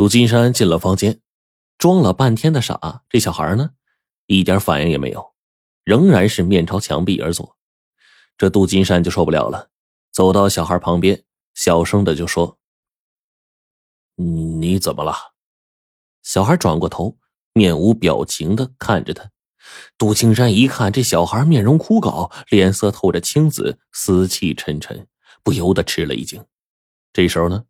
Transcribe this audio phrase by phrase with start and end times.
[0.00, 1.20] 杜金山进了房间，
[1.76, 3.72] 装了半天的傻，这小孩呢，
[4.24, 5.34] 一点反应也没有，
[5.84, 7.58] 仍然是面朝墙壁而坐。
[8.38, 9.68] 这杜金山就受不了了，
[10.10, 12.58] 走到小孩旁边，小声的就说
[14.16, 15.34] ：“你怎么了？”
[16.24, 17.18] 小孩转过头，
[17.52, 19.30] 面无表情的看着他。
[19.98, 25.06] 杜青山一看这小孩面容枯槁，脸色透着青紫，死气沉沉，
[25.42, 26.42] 不由得吃了一惊。
[27.12, 27.66] 这时候呢，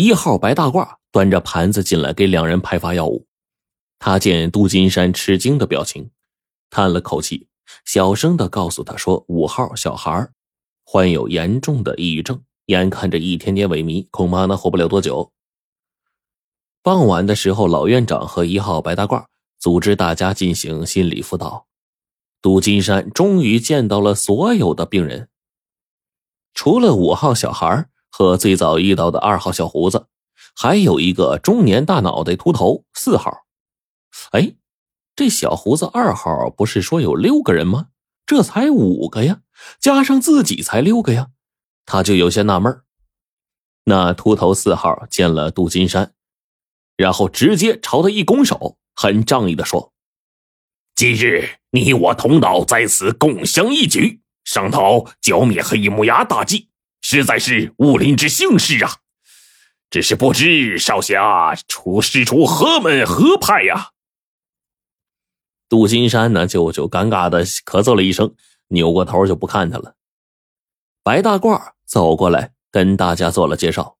[0.00, 3.26] 一号白大褂端着盘子进来给两人派发药物。
[3.98, 6.10] 他见杜金山吃惊的表情，
[6.70, 7.48] 叹了口气，
[7.84, 10.30] 小声的告诉他说：“五号小孩
[10.84, 15.30] 患有严重的抑郁症，眼看着一天天萎靡，恐怕呢活不了多久。”
[16.82, 19.26] 傍晚的时候，老院长和一号白大褂。
[19.58, 21.66] 组织大家进行心理辅导。
[22.40, 25.28] 杜金山终于见到了所有的病人，
[26.54, 30.06] 除了五号小孩和最早遇到的二号小胡子，
[30.54, 33.46] 还有一个中年大脑袋秃头四号。
[34.32, 34.54] 哎，
[35.16, 37.88] 这小胡子二号不是说有六个人吗？
[38.26, 39.40] 这才五个呀，
[39.80, 41.28] 加上自己才六个呀，
[41.86, 42.82] 他就有些纳闷
[43.84, 46.12] 那秃头四号见了杜金山，
[46.96, 48.76] 然后直接朝他一拱手。
[48.94, 49.94] 很仗义的说
[50.94, 56.69] ：“今日你我同道在此共襄一举，商讨剿灭黑木崖大计，
[57.00, 58.98] 实在是武林之幸事啊！
[59.90, 63.90] 只是不知少侠出师出何门何派呀？”
[65.68, 68.34] 杜金山呢，就就尴尬的咳嗽了一声，
[68.68, 69.96] 扭过头就不看他了。
[71.02, 73.96] 白大褂走过来跟大家做了介绍。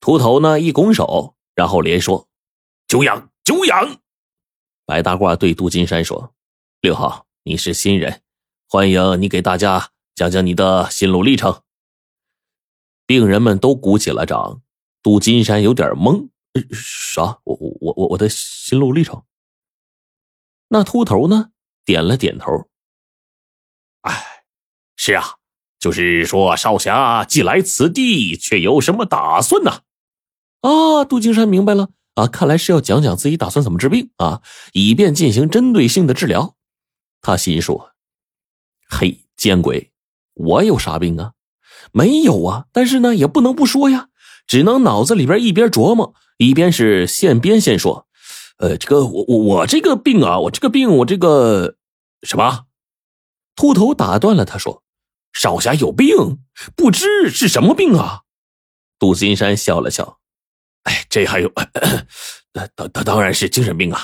[0.00, 2.28] 秃头呢一拱手，然后连说
[2.88, 3.98] ：“久仰。”久仰，
[4.84, 6.34] 白大褂对杜金山说
[6.80, 8.22] ：“六号，你是新人，
[8.68, 11.62] 欢迎你给大家讲讲你的心路历程。”
[13.08, 14.60] 病人们都鼓起了掌。
[15.02, 16.28] 杜金山有点懵
[16.70, 17.40] ：“啥？
[17.44, 19.22] 我我我我的心路历程？”
[20.68, 21.52] 那秃头呢？
[21.86, 22.68] 点了点头
[24.02, 24.44] ：“哎，
[24.94, 25.36] 是啊，
[25.78, 29.84] 就是说少侠既来此地，却有什么打算呢？”
[30.60, 31.88] 啊，杜金山明白了。
[32.16, 34.42] 啊，看来是要讲讲自己打算怎么治病啊，
[34.74, 36.56] 以便进行针对性的治疗。
[37.22, 37.92] 他心说
[38.86, 39.89] ：“嘿，见鬼！
[40.42, 41.32] 我有啥病啊？
[41.92, 42.66] 没有啊！
[42.72, 44.08] 但是呢，也不能不说呀，
[44.46, 48.06] 只能脑子里边一边琢磨，一边是现编现说。
[48.58, 51.76] 呃，这个我我我这个病啊，我这个病，我这个
[52.22, 52.66] 什么？”
[53.56, 54.82] 秃头打断了他，说
[55.32, 56.38] ：“少侠有病，
[56.76, 58.22] 不知是什么病啊？”
[58.98, 60.18] 杜金山笑了笑。
[60.84, 61.50] 哎，这还有，
[62.52, 64.00] 当当当然是精神病啊！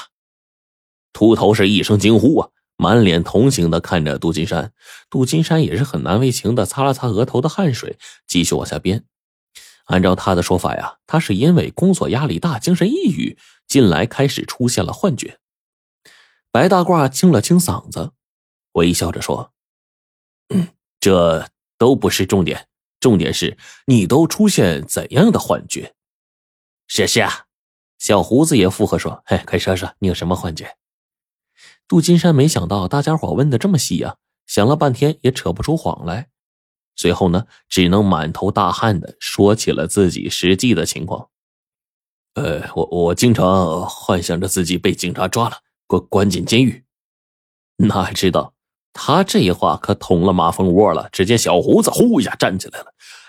[1.12, 4.72] 秃头是一声惊呼啊，满脸同情的看着杜金山。
[5.10, 9.04] 杜金山也是很难为情的擦了擦额头的汗水，继续往下编。
[9.86, 15.38] 按照他的说法呀，他是因为工作压力大，精神抑郁，近来开始出现了幻觉。
[16.50, 18.12] 白大褂清了清嗓子，
[18.72, 19.52] 微笑着说：“，
[20.98, 21.48] 这
[21.78, 22.66] 都不是重点，
[22.98, 25.94] 重点是你都出现怎样的幻觉？”
[26.88, 27.46] 是是啊，
[27.98, 30.76] 小胡子也附和说：“嘿，快说说，你有什么幻觉？”
[31.88, 34.16] 杜金山没想到大家伙问的这么细呀，
[34.46, 36.28] 想了半天也扯不出谎来，
[36.96, 41.28] 最后呢，只能满头大汗的说起了自己实际的情况。
[42.34, 46.84] 呃，我我经常幻想着自己被警察抓了，关关进监狱。
[47.78, 48.54] 哪知道
[48.92, 51.08] 他这话可捅了马蜂窝了。
[51.12, 52.86] 只见小胡子呼一下站起来了，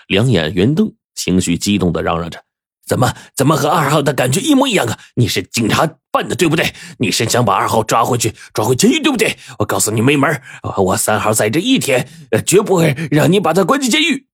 [0.08, 2.44] 两眼圆瞪，情绪激动的嚷嚷着。
[2.86, 4.98] 怎么怎么和二号的感觉一模一样啊？
[5.14, 5.86] 你是警察
[6.18, 6.74] 办的对不对？
[6.98, 9.38] 你是想把二号抓回去，抓回监狱对不对？
[9.60, 10.42] 我告诉你没门
[10.78, 12.08] 我三号在这一天，
[12.44, 14.26] 绝不会让你把他关进监狱。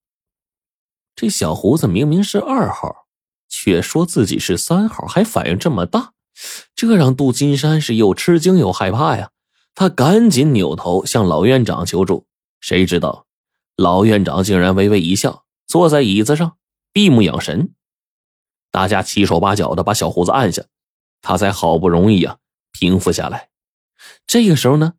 [1.15, 3.07] 这小胡子明明是二号，
[3.51, 6.13] 却说自己是三号，还反应这么大，
[6.75, 9.29] 这让杜金山是又吃惊又害怕呀。
[9.75, 12.27] 他赶紧扭头向老院长求助，
[12.61, 13.27] 谁知道
[13.77, 16.57] 老院长竟然微微一笑，坐在椅子上
[16.93, 17.75] 闭目养神。
[18.71, 20.65] 大家七手八脚的把小胡子按下，
[21.25, 22.37] 他才好不容易啊
[22.71, 23.49] 平复下来。
[24.27, 24.95] 这个时候呢，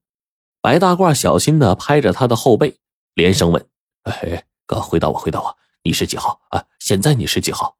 [0.60, 2.80] 白大褂小心的拍着他的后背，
[3.14, 3.70] 连声问
[4.04, 6.66] ：“哎，哥，回答我，回答我，你是几号啊？
[6.80, 7.78] 现在你是几号？”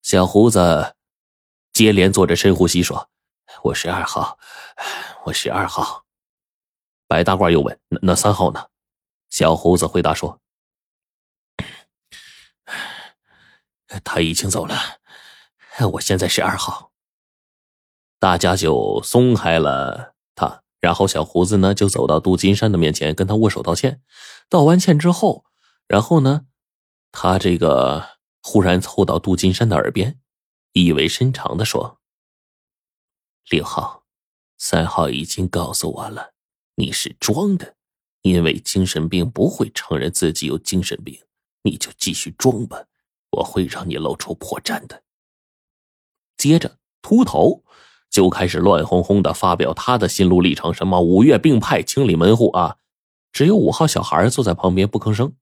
[0.00, 0.96] 小胡子
[1.74, 3.10] 接连做着深呼吸说
[3.64, 4.38] ：“我是二号，
[5.24, 6.06] 我是二号。”
[7.06, 8.68] 白大褂又问：“那那三号呢？”
[9.28, 10.40] 小胡子回答说。
[14.02, 14.74] 他已经走了，
[15.92, 16.91] 我现在是二号。
[18.22, 24.00] 大家就松开了他，然后小胡子呢就走到杜金山的面前，跟他握手道歉。
[24.48, 25.44] 道完歉之后，
[25.88, 26.46] 然后呢，
[27.10, 30.20] 他这个忽然凑到杜金山的耳边，
[30.72, 31.98] 意味深长的说
[33.50, 34.04] ：“六号，
[34.56, 36.32] 三号已经告诉我了，
[36.76, 37.74] 你是装的，
[38.20, 41.20] 因为精神病不会承认自己有精神病，
[41.62, 42.84] 你就继续装吧，
[43.30, 45.02] 我会让你露出破绽的。”
[46.38, 47.64] 接着，秃头
[48.12, 52.76] 就开始乱哄哄的发表他的心路历程，什么五岳并派、清理门户啊，
[53.32, 55.32] 只有五号小孩坐在旁边不吭声。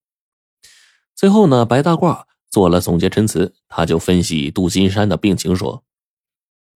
[1.16, 5.82] 最后呢，白大褂做了总结陈词，他就分析杜金山的病情说：“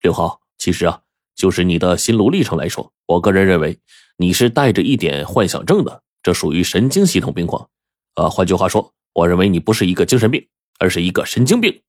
[0.03, 1.03] 六号，其实啊，
[1.37, 3.79] 就是你的心路历程来说，我个人认为
[4.17, 7.71] 你是带着一点幻想症的，这属于神经系统病况。
[8.17, 10.49] 呃，换句话说，我认为你不是一个精神病，
[10.81, 11.83] 而是一个神经病。”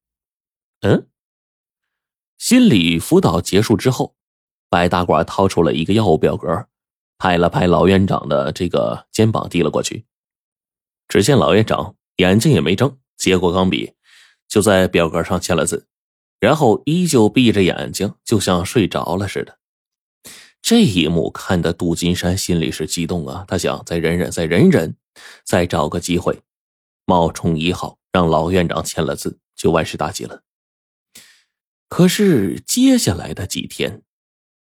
[0.81, 1.07] 嗯。
[2.37, 4.15] 心理辅导结束之后，
[4.69, 6.67] 白大褂掏出了一个药物表格，
[7.17, 10.05] 拍了拍老院长的这个肩膀，递了过去。
[11.07, 13.93] 只见老院长眼睛也没睁，接过钢笔，
[14.47, 15.87] 就在表格上签了字，
[16.39, 19.59] 然后依旧闭着眼睛，就像睡着了似的。
[20.61, 24.95] 这一幕看得杜金山心里是激动啊，他想再忍忍，再忍忍，
[25.43, 26.41] 再找个机会
[27.05, 30.41] 冒充一号，让老院长签了字，就万事大吉了。
[31.95, 34.01] 可是接下来的几天，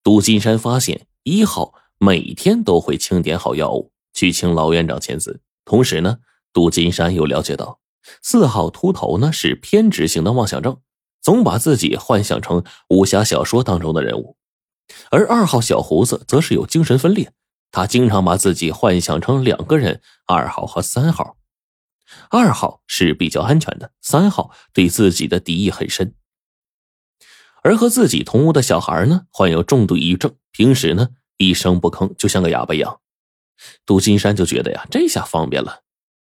[0.03, 5.41] 杜金山发现一号每天都会清点好药物去请老院长签字。
[5.65, 6.19] 同时呢，
[6.53, 7.79] 杜金山又了解到
[8.21, 10.81] 四号秃头呢是偏执型的妄想症，
[11.23, 14.35] 总把自己幻想成武侠小说当中的人物；
[15.13, 17.31] 而二号小胡子则是有精神分裂，
[17.71, 21.37] 他经常把自己幻想成两个人，二号和三号。
[22.29, 26.17] 二号是比较安全的，三号对自己的敌意很深。
[27.63, 33.01] 而和自己同屋的小孩呢，患有重度抑郁症，平时呢一声不吭，就像个哑巴一样。
[33.85, 35.83] 杜金山就觉得呀，这下方便了。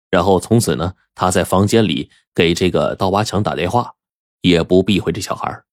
[0.10, 3.94] 然后从此呢，他在房间里给这个刀疤强打电话，
[4.42, 5.64] 也不避讳这小孩。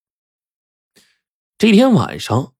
[1.59, 2.53] 这天晚上，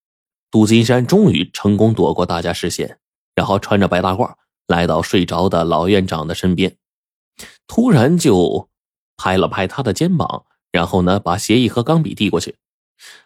[0.51, 2.99] 杜金山终于成功躲过大家视线，
[3.33, 4.33] 然后穿着白大褂
[4.67, 6.75] 来到睡着的老院长的身边，
[7.65, 8.69] 突然就
[9.15, 12.57] 拍了拍他的肩膀，然后呢，把协议和钢笔递过去。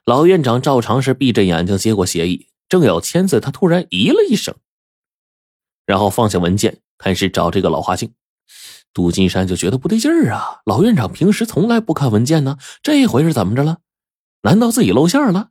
[0.05, 4.55] 老院长照常是闭着眼睛接过协议，正要签字，他突然咦了一声，
[5.85, 8.13] 然后放下文件，开始找这个老花镜。
[8.93, 10.61] 杜金山就觉得不对劲儿啊！
[10.65, 13.79] 老院长平时从来不看文件呢，这回是怎么着了？
[14.43, 15.49] 难道自己露馅了？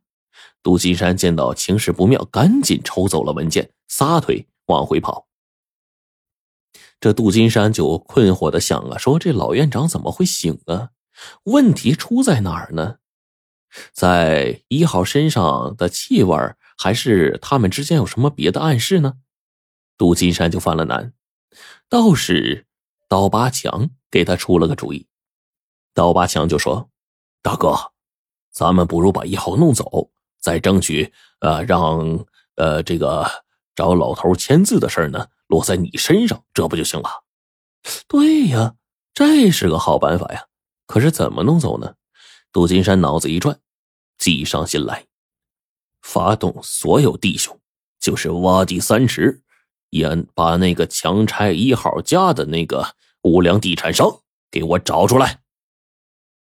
[0.61, 5.27] 杜金山见到情势不妙，赶紧抽走了文件，撒腿往回跑。
[7.01, 10.91] 这杜金山就困惑的想啊，说这老院长怎么会醒啊？
[11.43, 12.95] 问题出在哪儿呢？
[13.91, 16.37] 在一号身上的气味，
[16.77, 19.13] 还是他们之间有什么别的暗示呢？
[19.97, 21.13] 杜金山就犯了难，
[21.87, 22.65] 倒是
[23.07, 25.07] 刀疤强给他出了个主意。
[25.93, 26.89] 刀疤强就说
[27.43, 27.91] ：“大哥，
[28.51, 30.09] 咱们不如把一号弄走，
[30.39, 32.25] 再争取呃让
[32.55, 33.25] 呃这个
[33.75, 37.09] 找老头签字的事呢落在你身上，这不就行了？”
[38.07, 38.75] 对呀，
[39.13, 40.45] 这是个好办法呀。
[40.87, 41.93] 可是怎么弄走呢？
[42.53, 43.59] 杜金山脑子一转。
[44.17, 45.05] 计上心来，
[46.01, 47.59] 发动所有弟兄，
[47.99, 49.41] 就是挖地三尺，
[49.89, 55.42] 也把那个强拆一号家的那个无良地产商给我找出来。